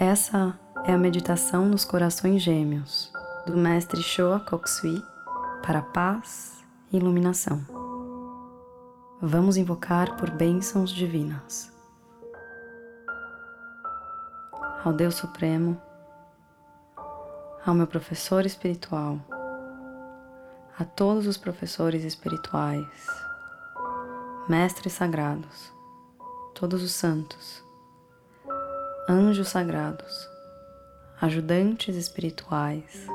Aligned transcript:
Essa 0.00 0.56
é 0.84 0.92
a 0.92 0.96
meditação 0.96 1.68
nos 1.68 1.84
corações 1.84 2.40
gêmeos 2.40 3.12
do 3.44 3.56
mestre 3.56 4.00
Shoa 4.00 4.38
Koksui 4.38 5.02
para 5.66 5.82
paz 5.82 6.64
e 6.92 6.96
iluminação. 6.96 7.60
Vamos 9.20 9.56
invocar 9.56 10.16
por 10.16 10.30
bênçãos 10.30 10.90
divinas. 10.90 11.72
Ao 14.84 14.92
Deus 14.92 15.16
Supremo, 15.16 15.76
ao 17.66 17.74
meu 17.74 17.88
professor 17.88 18.46
espiritual, 18.46 19.18
a 20.78 20.84
todos 20.84 21.26
os 21.26 21.36
professores 21.36 22.04
espirituais, 22.04 22.86
mestres 24.48 24.92
sagrados, 24.92 25.72
todos 26.54 26.84
os 26.84 26.92
santos, 26.92 27.66
anjos 29.10 29.48
sagrados, 29.48 30.28
ajudantes 31.18 31.96
espirituais 31.96 33.06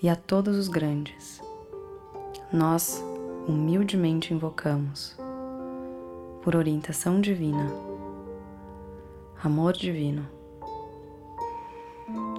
e 0.00 0.08
a 0.08 0.14
todos 0.14 0.56
os 0.56 0.68
grandes, 0.68 1.42
nós 2.52 3.02
humildemente 3.48 4.32
invocamos, 4.32 5.16
por 6.42 6.54
orientação 6.54 7.20
divina, 7.20 7.72
amor 9.42 9.72
divino, 9.72 10.24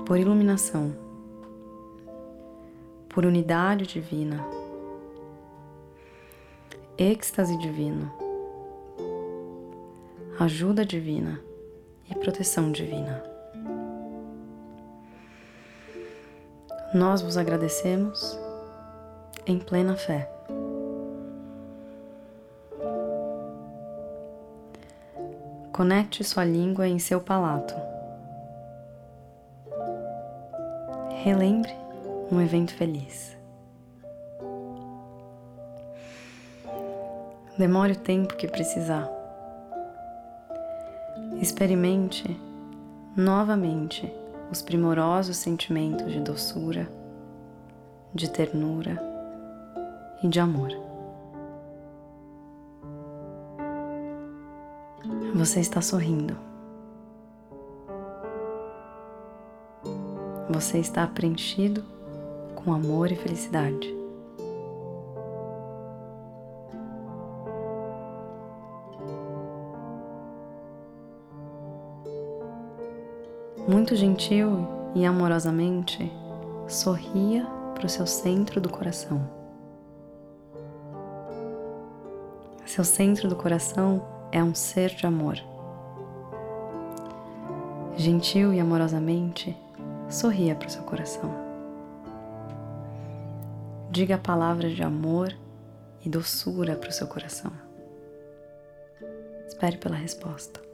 por 0.06 0.18
iluminação, 0.18 0.96
por 3.10 3.26
unidade 3.26 3.86
divina, 3.86 4.42
êxtase 6.98 7.58
divino, 7.58 8.10
ajuda 10.40 10.86
divina 10.86 11.51
e 12.12 12.16
proteção 12.16 12.72
divina. 12.72 13.24
Nós 16.94 17.22
vos 17.22 17.38
agradecemos 17.38 18.38
em 19.48 19.58
plena 19.58 19.96
fé. 19.96 20.30
Conecte 25.72 26.24
sua 26.24 26.44
língua 26.44 26.88
em 26.88 27.00
seu 27.00 27.22
palato. 27.22 27.74
Relembre 31.24 31.74
um 32.30 32.42
evento 32.42 32.74
feliz. 32.74 33.38
Demore 37.58 37.94
o 37.94 38.00
tempo 38.00 38.36
que 38.36 38.48
precisar. 38.48 39.21
Experimente 41.42 42.40
novamente 43.18 44.14
os 44.52 44.62
primorosos 44.62 45.38
sentimentos 45.38 46.12
de 46.12 46.20
doçura, 46.20 46.88
de 48.14 48.30
ternura 48.30 49.02
e 50.22 50.28
de 50.28 50.40
amor. 50.40 50.70
Você 55.34 55.62
está 55.62 55.82
sorrindo. 55.82 56.38
Você 60.48 60.78
está 60.78 61.08
preenchido 61.08 61.84
com 62.54 62.72
amor 62.72 63.12
e 63.12 63.16
felicidade. 63.16 64.01
Muito 73.92 74.00
gentil 74.00 74.68
e 74.96 75.06
amorosamente, 75.06 76.10
sorria 76.66 77.46
para 77.76 77.86
o 77.86 77.90
seu 77.90 78.08
centro 78.08 78.62
do 78.62 78.70
coração. 78.70 79.30
Seu 82.66 82.86
centro 82.86 83.28
do 83.28 83.36
coração 83.36 84.02
é 84.32 84.42
um 84.42 84.56
ser 84.56 84.92
de 84.92 85.06
amor. 85.06 85.38
Gentil 87.98 88.54
e 88.54 88.62
amorosamente, 88.62 89.58
sorria 90.10 90.56
para 90.56 90.70
o 90.70 90.72
seu 90.72 90.84
coração. 90.84 91.30
Diga 93.90 94.18
palavras 94.18 94.72
de 94.72 94.84
amor 94.84 95.36
e 96.06 96.08
doçura 96.08 96.78
para 96.78 96.90
o 96.90 96.94
seu 96.94 97.08
coração. 97.08 97.52
Espere 99.50 99.76
pela 99.76 99.98
resposta. 99.98 100.71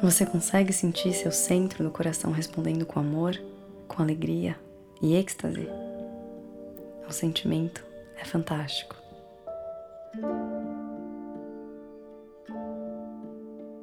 Você 0.00 0.24
consegue 0.24 0.72
sentir 0.72 1.12
seu 1.12 1.32
centro 1.32 1.82
do 1.82 1.90
coração 1.90 2.30
respondendo 2.30 2.86
com 2.86 3.00
amor, 3.00 3.36
com 3.88 4.00
alegria 4.00 4.56
e 5.02 5.16
êxtase? 5.16 5.68
O 7.08 7.12
sentimento 7.12 7.84
é 8.16 8.24
fantástico. 8.24 8.94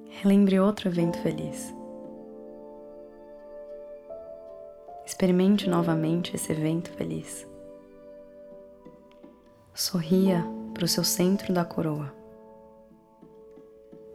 Relembre 0.10 0.58
outro 0.58 0.88
evento 0.88 1.18
feliz. 1.20 1.74
Experimente 5.06 5.70
novamente 5.70 6.34
esse 6.34 6.50
evento 6.54 6.92
feliz. 6.92 7.46
Sorria 9.74 10.46
para 10.74 10.86
o 10.86 10.88
seu 10.88 11.04
centro 11.04 11.54
da 11.54 11.66
coroa. 11.66 12.14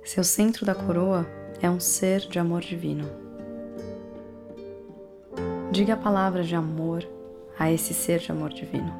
Seu 0.03 0.25
centro 0.25 0.65
da 0.65 0.75
coroa 0.75 1.40
é 1.63 1.69
um 1.69 1.79
ser 1.79 2.21
de 2.21 2.39
amor 2.39 2.63
divino. 2.63 3.05
Diga 5.71 5.97
palavras 5.97 6.49
de 6.49 6.57
amor 6.57 7.07
a 7.59 7.71
esse 7.71 7.93
ser 7.93 8.19
de 8.19 8.33
amor 8.33 8.51
divino. 8.51 8.93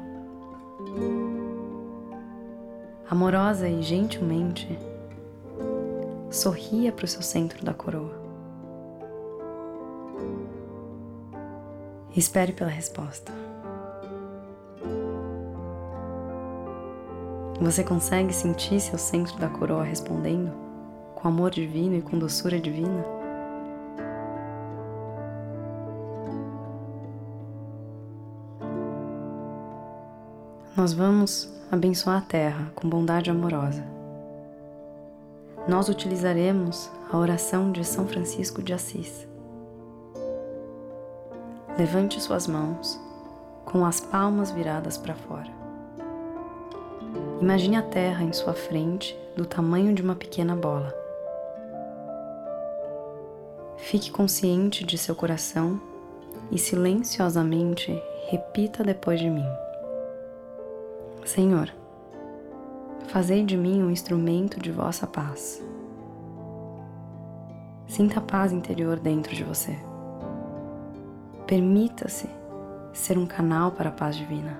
Amorosa 3.09 3.67
e 3.67 3.81
gentilmente, 3.81 4.77
sorria 6.29 6.91
para 6.91 7.05
o 7.05 7.07
seu 7.07 7.21
centro 7.21 7.65
da 7.65 7.73
coroa. 7.73 8.21
Espere 12.15 12.53
pela 12.53 12.69
resposta. 12.69 13.31
Você 17.59 17.83
consegue 17.83 18.33
sentir 18.33 18.79
seu 18.79 18.97
centro 18.97 19.37
da 19.37 19.49
coroa 19.49 19.83
respondendo? 19.83 20.60
Com 21.21 21.27
amor 21.27 21.51
divino 21.51 21.95
e 21.95 22.01
com 22.01 22.17
doçura 22.17 22.59
divina? 22.59 23.05
Nós 30.75 30.93
vamos 30.93 31.47
abençoar 31.71 32.17
a 32.17 32.21
terra 32.21 32.71
com 32.73 32.89
bondade 32.89 33.29
amorosa. 33.29 33.83
Nós 35.67 35.89
utilizaremos 35.89 36.89
a 37.11 37.17
oração 37.17 37.71
de 37.71 37.85
São 37.85 38.07
Francisco 38.07 38.63
de 38.63 38.73
Assis. 38.73 39.27
Levante 41.77 42.19
suas 42.19 42.47
mãos 42.47 42.99
com 43.63 43.85
as 43.85 43.99
palmas 43.99 44.49
viradas 44.49 44.97
para 44.97 45.13
fora. 45.13 45.51
Imagine 47.39 47.77
a 47.77 47.83
terra 47.83 48.23
em 48.23 48.33
sua 48.33 48.53
frente 48.53 49.15
do 49.35 49.45
tamanho 49.45 49.93
de 49.93 50.01
uma 50.01 50.15
pequena 50.15 50.55
bola. 50.55 51.00
Fique 53.91 54.09
consciente 54.09 54.85
de 54.85 54.97
seu 54.97 55.13
coração 55.13 55.77
e 56.49 56.57
silenciosamente 56.57 57.91
repita 58.29 58.85
depois 58.85 59.19
de 59.19 59.29
mim: 59.29 59.45
Senhor, 61.25 61.69
fazei 63.09 63.43
de 63.43 63.57
mim 63.57 63.83
um 63.83 63.91
instrumento 63.91 64.61
de 64.61 64.71
vossa 64.71 65.05
paz. 65.05 65.61
Sinta 67.85 68.19
a 68.19 68.23
paz 68.23 68.53
interior 68.53 68.97
dentro 68.97 69.35
de 69.35 69.43
você. 69.43 69.77
Permita-se 71.45 72.29
ser 72.93 73.17
um 73.17 73.25
canal 73.25 73.73
para 73.73 73.89
a 73.89 73.91
paz 73.91 74.15
divina. 74.15 74.57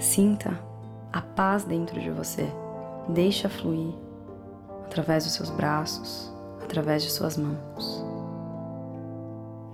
Sinta 0.00 0.58
a 1.12 1.20
paz 1.20 1.62
dentro 1.62 2.00
de 2.00 2.10
você. 2.10 2.52
Deixa 3.08 3.48
fluir 3.48 3.94
através 4.84 5.22
dos 5.22 5.34
seus 5.34 5.48
braços, 5.48 6.32
através 6.62 7.02
de 7.02 7.10
suas 7.10 7.36
mãos. 7.36 8.04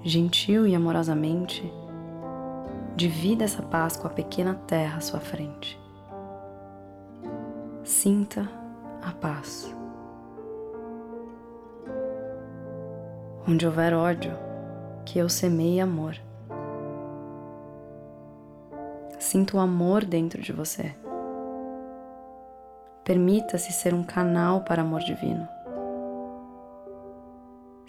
Gentil 0.02 0.66
e 0.66 0.74
amorosamente, 0.74 1.72
divida 2.96 3.44
essa 3.44 3.62
paz 3.62 3.96
com 3.96 4.06
a 4.06 4.10
pequena 4.10 4.54
terra 4.66 4.98
à 4.98 5.00
sua 5.00 5.20
frente. 5.20 5.78
Sinta 7.84 8.48
a 9.02 9.12
paz. 9.12 9.74
Onde 13.46 13.66
houver 13.66 13.94
ódio, 13.94 14.32
que 15.04 15.18
eu 15.18 15.28
semeie 15.28 15.80
amor. 15.80 16.16
Sinta 19.18 19.56
o 19.56 19.60
amor 19.60 20.04
dentro 20.04 20.40
de 20.40 20.52
você. 20.52 20.94
Permita-se 23.04 23.72
ser 23.72 23.94
um 23.94 24.04
canal 24.04 24.60
para 24.60 24.82
amor 24.82 25.00
divino. 25.00 25.48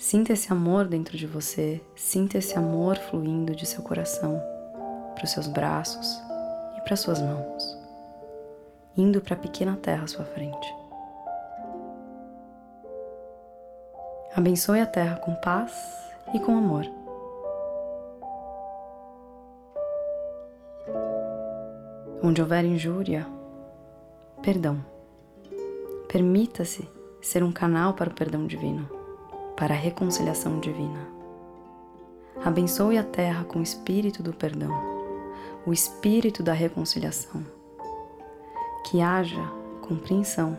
Sinta 0.10 0.34
esse 0.34 0.52
amor 0.52 0.88
dentro 0.88 1.16
de 1.16 1.28
você, 1.28 1.80
sinta 1.96 2.40
esse 2.40 2.58
amor 2.58 2.98
fluindo 2.98 3.56
de 3.56 3.64
seu 3.64 3.84
coração 3.84 4.42
para 5.14 5.24
os 5.24 5.30
seus 5.30 5.46
braços 5.46 6.20
e 6.76 6.82
para 6.82 6.96
suas 6.96 7.22
mãos, 7.22 7.78
indo 8.98 9.22
para 9.22 9.36
a 9.36 9.38
pequena 9.38 9.78
terra 9.78 10.06
à 10.06 10.08
sua 10.08 10.26
frente. 10.26 10.76
Abençoe 14.36 14.82
a 14.82 14.88
terra 14.88 15.18
com 15.18 15.36
paz 15.36 15.80
e 16.34 16.40
com 16.40 16.58
amor. 16.58 16.86
Onde 22.24 22.42
houver 22.42 22.66
injúria, 22.66 23.28
perdão. 24.42 24.84
Permita-se 26.12 26.90
ser 27.22 27.44
um 27.44 27.52
canal 27.52 27.94
para 27.94 28.10
o 28.10 28.16
perdão 28.16 28.48
divino, 28.48 28.98
para 29.60 29.74
a 29.74 29.78
reconciliação 29.78 30.58
divina. 30.62 31.06
Abençoe 32.46 32.98
a 32.98 33.04
terra 33.04 33.44
com 33.44 33.60
o 33.60 33.62
espírito 33.62 34.24
do 34.24 34.34
perdão, 34.34 34.72
o 35.66 35.74
espírito 35.74 36.42
da 36.42 36.54
reconciliação. 36.54 37.46
Que 38.86 39.02
haja 39.02 39.44
compreensão, 39.82 40.58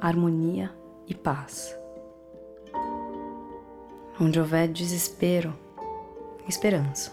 harmonia 0.00 0.70
e 1.08 1.16
paz. 1.16 1.76
Onde 4.20 4.38
houver 4.38 4.68
desespero, 4.68 5.52
esperança, 6.48 7.12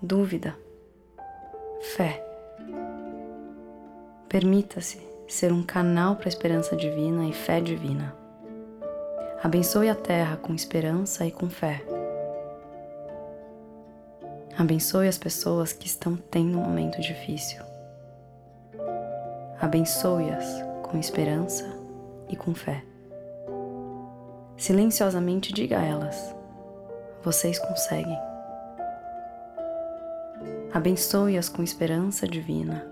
dúvida, 0.00 0.56
fé. 1.96 2.24
Permita-se 4.28 5.00
ser 5.26 5.52
um 5.52 5.64
canal 5.64 6.14
para 6.14 6.26
a 6.26 6.28
esperança 6.28 6.76
divina 6.76 7.26
e 7.26 7.32
fé 7.32 7.60
divina. 7.60 8.19
Abençoe 9.42 9.88
a 9.88 9.94
terra 9.94 10.36
com 10.36 10.54
esperança 10.54 11.24
e 11.24 11.30
com 11.30 11.48
fé. 11.48 11.82
Abençoe 14.58 15.08
as 15.08 15.16
pessoas 15.16 15.72
que 15.72 15.86
estão 15.86 16.14
tendo 16.14 16.58
um 16.58 16.62
momento 16.62 17.00
difícil. 17.00 17.62
Abençoe-as 19.58 20.44
com 20.82 20.98
esperança 20.98 21.64
e 22.28 22.36
com 22.36 22.54
fé. 22.54 22.84
Silenciosamente 24.58 25.54
diga 25.54 25.78
a 25.78 25.84
elas: 25.86 26.36
vocês 27.22 27.58
conseguem. 27.58 28.18
Abençoe-as 30.70 31.48
com 31.48 31.62
esperança 31.62 32.28
divina, 32.28 32.86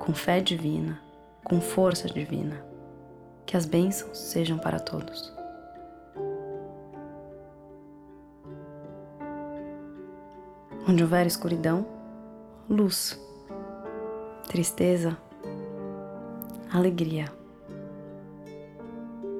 com 0.00 0.12
fé 0.12 0.40
divina, 0.40 1.00
com 1.44 1.60
força 1.60 2.08
divina. 2.08 2.64
Que 3.46 3.56
as 3.56 3.64
bênçãos 3.64 4.18
sejam 4.18 4.58
para 4.58 4.80
todos. 4.80 5.33
Onde 10.86 11.02
houver 11.02 11.26
escuridão, 11.26 11.86
luz, 12.68 13.18
tristeza, 14.46 15.16
alegria. 16.70 17.32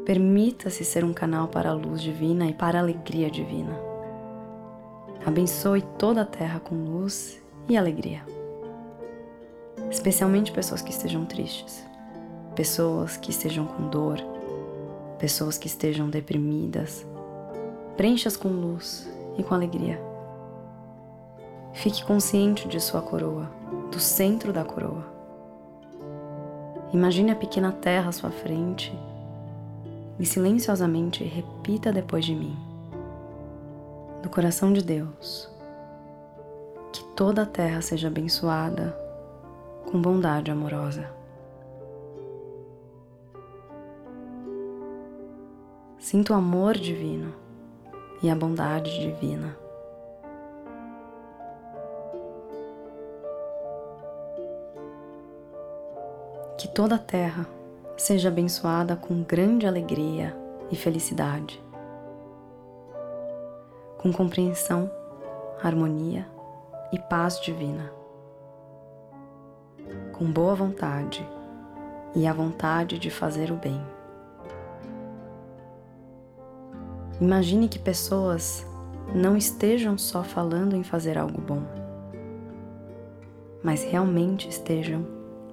Permita-se 0.06 0.84
ser 0.86 1.04
um 1.04 1.12
canal 1.12 1.48
para 1.48 1.68
a 1.68 1.74
luz 1.74 2.00
divina 2.00 2.46
e 2.46 2.54
para 2.54 2.78
a 2.78 2.82
alegria 2.82 3.30
divina. 3.30 3.78
Abençoe 5.26 5.82
toda 5.98 6.22
a 6.22 6.26
terra 6.26 6.60
com 6.60 6.76
luz 6.76 7.42
e 7.68 7.76
alegria. 7.76 8.22
Especialmente 9.90 10.50
pessoas 10.50 10.80
que 10.80 10.92
estejam 10.92 11.26
tristes, 11.26 11.84
pessoas 12.56 13.18
que 13.18 13.30
estejam 13.30 13.66
com 13.66 13.88
dor, 13.88 14.18
pessoas 15.18 15.58
que 15.58 15.66
estejam 15.66 16.08
deprimidas. 16.08 17.06
Preencha-as 17.98 18.36
com 18.36 18.48
luz 18.48 19.06
e 19.36 19.42
com 19.42 19.54
alegria. 19.54 20.13
Fique 21.74 22.04
consciente 22.04 22.66
de 22.68 22.80
sua 22.80 23.02
coroa, 23.02 23.50
do 23.90 23.98
centro 23.98 24.52
da 24.52 24.64
coroa. 24.64 25.04
Imagine 26.92 27.32
a 27.32 27.36
pequena 27.36 27.72
terra 27.72 28.08
à 28.08 28.12
sua 28.12 28.30
frente 28.30 28.96
e 30.18 30.24
silenciosamente 30.24 31.24
repita 31.24 31.92
depois 31.92 32.24
de 32.24 32.34
mim. 32.34 32.56
Do 34.22 34.30
coração 34.30 34.72
de 34.72 34.82
Deus, 34.82 35.52
toda 37.14 37.42
a 37.42 37.46
terra 37.46 37.80
seja 37.80 38.08
abençoada 38.08 38.96
com 39.90 40.00
bondade 40.00 40.50
amorosa. 40.50 41.08
Sinto 45.98 46.32
o 46.32 46.36
amor 46.36 46.76
divino 46.76 47.32
e 48.22 48.28
a 48.28 48.34
bondade 48.34 48.98
divina. 49.00 49.63
Que 56.56 56.68
toda 56.68 56.94
a 56.94 56.98
terra 56.98 57.46
seja 57.96 58.28
abençoada 58.28 58.96
com 58.96 59.22
grande 59.22 59.66
alegria 59.66 60.36
e 60.70 60.76
felicidade, 60.76 61.62
com 63.98 64.12
compreensão, 64.12 64.90
harmonia 65.62 66.26
e 66.92 66.98
paz 66.98 67.40
divina. 67.40 67.92
Com 70.12 70.30
boa 70.30 70.54
vontade 70.54 71.26
e 72.14 72.26
a 72.26 72.32
vontade 72.32 72.98
de 72.98 73.10
fazer 73.10 73.50
o 73.50 73.56
bem. 73.56 73.84
Imagine 77.20 77.68
que 77.68 77.78
pessoas 77.78 78.66
não 79.14 79.36
estejam 79.36 79.98
só 79.98 80.22
falando 80.22 80.76
em 80.76 80.82
fazer 80.82 81.18
algo 81.18 81.40
bom, 81.40 81.62
mas 83.62 83.82
realmente 83.84 84.48
estejam 84.48 85.06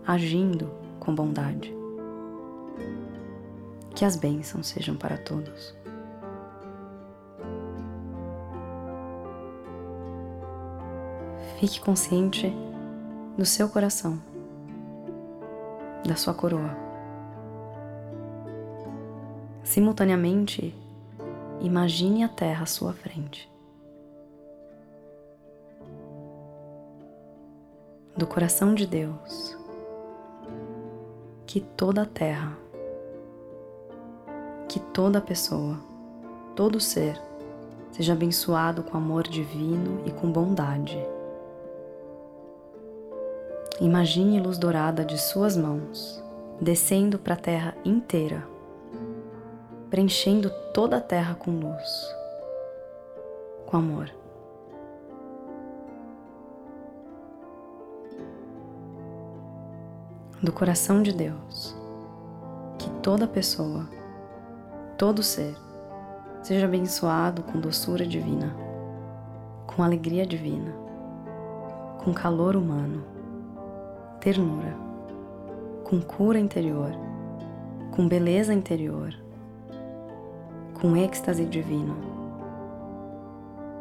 agindo 0.06 0.81
com 1.02 1.14
bondade. 1.14 1.76
Que 3.94 4.06
as 4.06 4.16
bênçãos 4.16 4.68
sejam 4.68 4.96
para 4.96 5.18
todos. 5.18 5.76
Fique 11.60 11.82
consciente 11.82 12.52
do 13.38 13.46
seu 13.46 13.68
coração, 13.70 14.22
da 16.08 16.16
sua 16.16 16.34
coroa. 16.34 16.76
Simultaneamente, 19.64 20.76
imagine 21.60 22.24
a 22.24 22.30
terra 22.30 22.64
à 22.64 22.66
sua 22.66 22.94
frente. 22.94 23.52
Do 28.18 28.26
coração 28.28 28.74
de 28.74 28.86
Deus, 28.86 29.58
que 31.52 31.60
toda 31.60 32.04
a 32.04 32.06
terra, 32.06 32.58
que 34.70 34.80
toda 34.80 35.20
pessoa, 35.20 35.78
todo 36.56 36.80
ser 36.80 37.22
seja 37.92 38.14
abençoado 38.14 38.84
com 38.84 38.96
amor 38.96 39.28
divino 39.28 40.02
e 40.06 40.12
com 40.12 40.32
bondade. 40.32 40.98
Imagine 43.82 44.40
luz 44.40 44.58
dourada 44.58 45.04
de 45.04 45.18
suas 45.18 45.58
mãos 45.58 46.24
descendo 46.62 47.20
para 47.20 47.34
a 47.34 47.38
terra 47.38 47.76
inteira, 47.84 48.48
preenchendo 49.90 50.50
toda 50.74 50.96
a 50.96 51.02
terra 51.02 51.36
com 51.36 51.52
luz, 51.52 52.16
com 53.66 53.76
amor. 53.76 54.21
Do 60.44 60.52
coração 60.52 61.04
de 61.04 61.14
Deus, 61.14 61.76
que 62.80 62.90
toda 63.04 63.28
pessoa, 63.28 63.88
todo 64.98 65.22
ser, 65.22 65.56
seja 66.42 66.66
abençoado 66.66 67.44
com 67.44 67.60
doçura 67.60 68.08
divina, 68.08 68.56
com 69.68 69.84
alegria 69.84 70.26
divina, 70.26 70.74
com 72.04 72.12
calor 72.12 72.56
humano 72.56 73.04
ternura, 74.20 74.76
com 75.84 76.02
cura 76.02 76.40
interior, 76.40 76.92
com 77.92 78.08
beleza 78.08 78.52
interior, 78.52 79.14
com 80.82 80.98
êxtase 80.98 81.46
divino, 81.46 81.96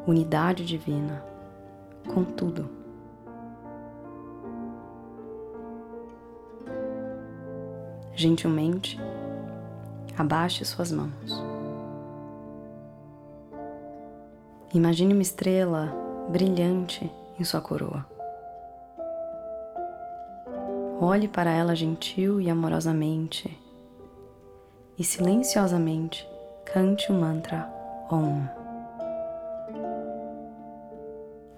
unidade 0.07 0.65
divina, 0.67 1.25
com 2.13 2.23
tudo. 2.23 2.80
Gentilmente, 8.21 9.01
abaixe 10.15 10.63
suas 10.67 10.93
mãos. 10.93 11.43
Imagine 14.75 15.15
uma 15.15 15.23
estrela 15.23 15.91
brilhante 16.29 17.11
em 17.39 17.45
sua 17.45 17.63
coroa. 17.63 18.05
Olhe 21.01 21.29
para 21.29 21.51
ela 21.51 21.75
gentil 21.75 22.43
e 22.43 22.51
amorosamente 22.51 23.59
e 24.99 25.03
silenciosamente 25.03 26.29
cante 26.67 27.11
o 27.11 27.15
mantra 27.15 27.73
Om. 28.13 28.47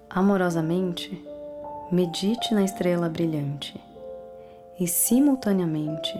Amorosamente, 0.09 1.26
medite 1.90 2.54
na 2.54 2.62
estrela 2.62 3.09
brilhante 3.09 3.83
e 4.78 4.87
simultaneamente 4.87 6.14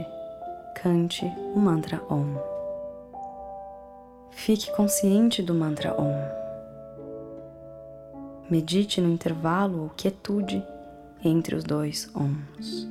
cante 0.75 1.25
o 1.55 1.59
mantra 1.59 2.03
Om. 2.11 2.37
Fique 4.31 4.75
consciente 4.75 5.43
do 5.43 5.55
mantra 5.55 5.95
Om. 6.01 6.15
Medite 8.51 9.01
no 9.01 9.09
intervalo 9.09 9.85
ou 9.85 9.91
quietude 9.91 10.65
entre 11.25 11.55
os 11.55 11.65
dois 11.65 12.11
Oms. 12.15 12.89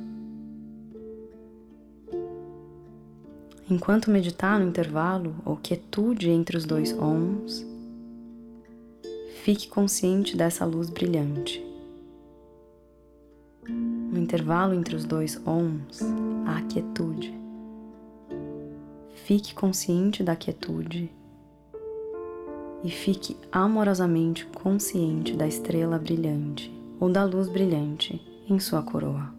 Enquanto 3.70 4.10
meditar 4.10 4.58
no 4.58 4.68
intervalo 4.68 5.34
ou 5.44 5.56
quietude 5.56 6.30
entre 6.30 6.56
os 6.56 6.64
dois 6.64 6.92
Oms, 6.92 7.66
fique 9.42 9.68
consciente 9.68 10.36
dessa 10.36 10.64
luz 10.64 10.88
brilhante. 10.88 11.64
No 13.68 14.18
intervalo 14.18 14.74
entre 14.74 14.94
os 14.94 15.04
dois 15.04 15.40
Oms, 15.46 16.00
há 16.46 16.60
quietude. 16.62 17.42
Fique 19.34 19.54
consciente 19.54 20.22
da 20.22 20.36
quietude 20.36 21.10
e 22.84 22.90
fique 22.90 23.34
amorosamente 23.50 24.44
consciente 24.44 25.34
da 25.34 25.48
estrela 25.48 25.98
brilhante 25.98 26.70
ou 27.00 27.08
da 27.08 27.24
luz 27.24 27.48
brilhante 27.48 28.20
em 28.46 28.60
sua 28.60 28.82
coroa. 28.82 29.34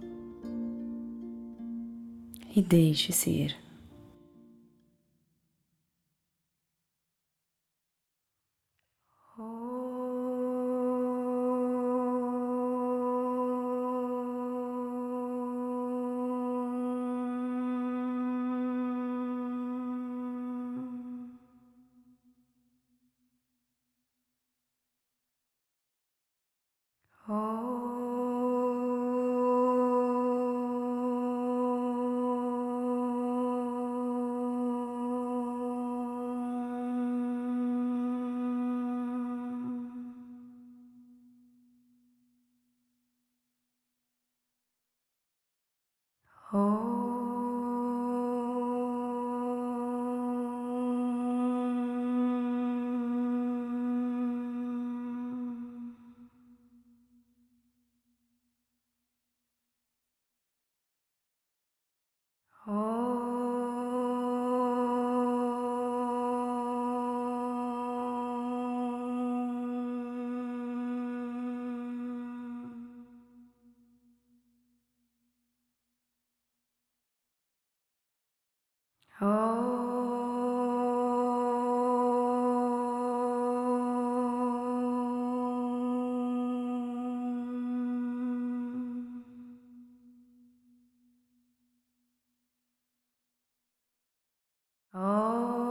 E 2.55 2.59
deixe-se 2.59 3.29
ir. 3.29 3.62
Oh. 27.29 27.72
Oh. 62.65 63.02
Oh. 94.95 95.62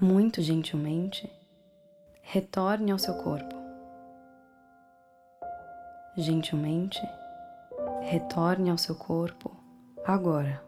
Muito 0.00 0.42
gentilmente, 0.42 1.30
retorne 2.22 2.90
ao 2.90 2.98
seu 2.98 3.14
corpo. 3.14 3.54
Gentilmente, 6.16 7.00
retorne 8.02 8.70
ao 8.70 8.78
seu 8.78 8.94
corpo 8.94 9.50
agora. 10.04 10.62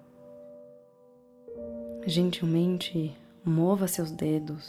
Gentilmente, 2.06 3.16
mova 3.44 3.88
seus 3.88 4.10
dedos. 4.10 4.68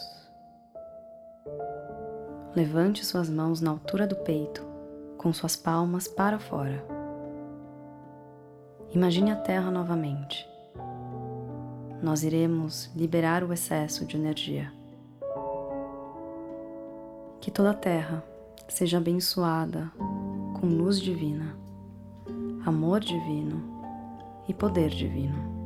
Levante 2.56 3.06
suas 3.06 3.30
mãos 3.30 3.62
na 3.62 3.72
altura 3.72 4.08
do 4.08 4.16
peito, 4.16 4.66
com 5.18 5.32
suas 5.32 5.56
palmas 5.56 6.08
para 6.08 6.40
fora. 6.40 6.84
Imagine 8.90 9.32
a 9.32 9.36
terra 9.36 9.70
novamente. 9.70 10.57
Nós 12.02 12.24
iremos 12.24 12.92
liberar 12.96 13.44
o 13.44 13.52
excesso 13.52 14.06
de 14.06 14.18
energia. 14.18 14.72
Que 17.42 17.50
toda 17.50 17.72
a 17.72 17.74
terra 17.74 18.24
seja 18.68 18.98
abençoada 18.98 19.92
com 20.60 20.68
luz 20.68 21.00
divina, 21.00 21.56
amor 22.66 23.00
divino 23.00 23.64
e 24.48 24.54
poder 24.54 24.90
divino. 24.90 25.58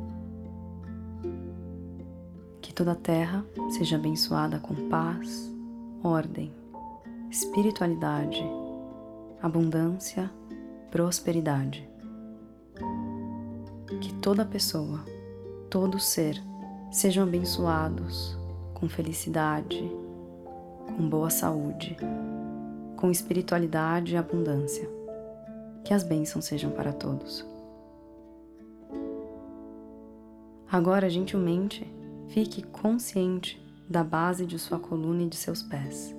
Que 2.60 2.72
toda 2.72 2.92
a 2.92 2.96
terra 2.96 3.44
seja 3.70 3.96
abençoada 3.96 4.58
com 4.58 4.88
paz, 4.88 5.50
ordem, 6.02 6.52
espiritualidade, 7.30 8.42
abundância, 9.42 10.30
prosperidade. 10.90 11.88
Que 14.00 14.14
toda 14.14 14.44
pessoa, 14.44 15.04
todo 15.72 15.98
ser 15.98 16.38
sejam 16.90 17.24
abençoados 17.24 18.38
com 18.74 18.90
felicidade, 18.90 19.90
com 20.86 21.08
boa 21.08 21.30
saúde, 21.30 21.96
com 22.98 23.10
espiritualidade 23.10 24.12
e 24.12 24.18
abundância. 24.18 24.86
Que 25.82 25.94
as 25.94 26.04
bênçãos 26.04 26.44
sejam 26.44 26.70
para 26.72 26.92
todos. 26.92 27.42
Agora, 30.70 31.08
gentilmente, 31.08 31.90
fique 32.28 32.62
consciente 32.62 33.58
da 33.88 34.04
base 34.04 34.44
de 34.44 34.58
sua 34.58 34.78
coluna 34.78 35.22
e 35.22 35.28
de 35.28 35.36
seus 35.36 35.62
pés. 35.62 36.14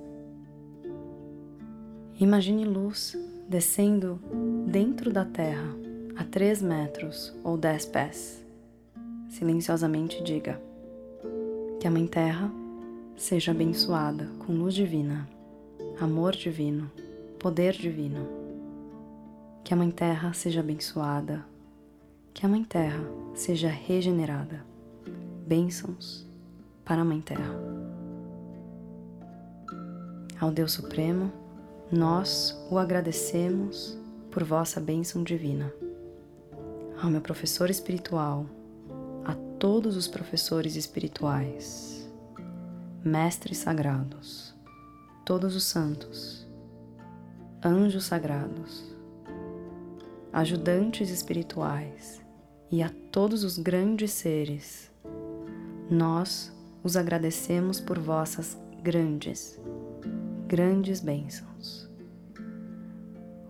Imagine 2.18 2.64
luz 2.64 3.16
descendo 3.48 4.20
dentro 4.66 5.12
da 5.12 5.24
terra 5.24 5.76
a 6.16 6.24
3 6.24 6.60
metros 6.60 7.32
ou 7.44 7.56
10 7.56 7.86
pés. 7.86 8.43
Silenciosamente 9.38 10.22
diga: 10.22 10.60
Que 11.80 11.88
a 11.88 11.90
Mãe 11.90 12.06
Terra 12.06 12.50
seja 13.16 13.50
abençoada 13.50 14.28
com 14.38 14.52
luz 14.52 14.74
divina 14.74 15.28
amor 16.00 16.34
divino, 16.34 16.90
poder 17.38 17.72
divino. 17.72 18.26
Que 19.62 19.72
a 19.72 19.76
Mãe 19.76 19.90
Terra 19.90 20.32
seja 20.32 20.60
abençoada, 20.60 21.44
que 22.32 22.44
a 22.44 22.48
Mãe 22.48 22.64
Terra 22.64 23.04
seja 23.34 23.68
regenerada. 23.68 24.64
Bênçãos 25.46 26.26
para 26.84 27.02
a 27.02 27.04
Mãe 27.04 27.20
Terra. 27.20 27.54
Ao 30.40 30.50
Deus 30.50 30.72
Supremo, 30.72 31.32
nós 31.90 32.56
o 32.70 32.78
agradecemos 32.78 33.98
por 34.30 34.44
vossa 34.44 34.80
bênção 34.80 35.22
divina. 35.22 35.72
Ao 37.00 37.10
meu 37.10 37.20
professor 37.20 37.70
espiritual, 37.70 38.46
todos 39.58 39.96
os 39.96 40.08
professores 40.08 40.76
espirituais, 40.76 42.08
mestres 43.04 43.58
sagrados, 43.58 44.54
todos 45.24 45.54
os 45.54 45.64
santos, 45.64 46.46
anjos 47.64 48.04
sagrados, 48.04 48.84
ajudantes 50.32 51.10
espirituais 51.10 52.20
e 52.70 52.82
a 52.82 52.90
todos 53.10 53.44
os 53.44 53.56
grandes 53.58 54.10
seres, 54.12 54.90
nós 55.90 56.52
os 56.82 56.96
agradecemos 56.96 57.80
por 57.80 57.98
vossas 57.98 58.58
grandes, 58.82 59.58
grandes 60.46 61.00
bênçãos. 61.00 61.88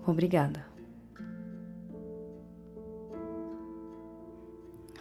Obrigada. 0.07 0.74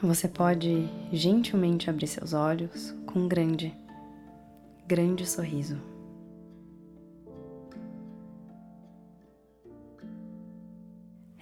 Você 0.04 0.28
pode 0.28 0.90
gentilmente 1.14 1.90
abrir 1.90 2.08
seus 2.08 2.34
olhos 2.34 2.94
com 3.06 3.20
um 3.20 3.28
grande, 3.28 3.74
grande 4.86 5.26
sorriso. 5.26 5.82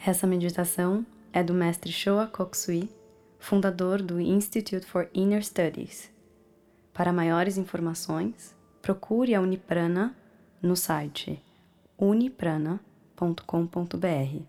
Essa 0.06 0.28
meditação 0.28 1.04
é 1.34 1.42
do 1.42 1.56
mestre 1.56 1.92
Shoa 1.92 2.28
Koksui, 2.28 2.88
fundador 3.40 4.00
do 4.00 4.22
Institute 4.22 4.86
for 4.86 5.10
Inner 5.12 5.44
Studies. 5.44 6.12
Para 6.94 7.12
maiores 7.12 7.58
informações, 7.58 8.56
procure 8.80 9.34
a 9.34 9.42
Uniprana 9.42 10.16
no 10.62 10.76
site 10.76 11.44
uniprana.com.br 11.98 14.44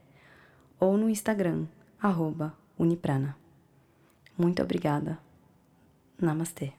ou 0.78 0.98
no 0.98 1.08
Instagram, 1.08 1.64
arroba 1.98 2.54
Uniprana. 2.78 3.40
Muito 4.36 4.62
obrigada. 4.62 5.18
Namastê. 6.20 6.72